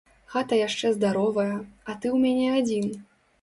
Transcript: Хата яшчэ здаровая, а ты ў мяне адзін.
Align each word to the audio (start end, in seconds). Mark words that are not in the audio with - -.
Хата 0.35 0.57
яшчэ 0.59 0.89
здаровая, 0.95 1.53
а 1.57 1.89
ты 2.01 2.07
ў 2.13 2.17
мяне 2.25 2.49
адзін. 2.63 2.91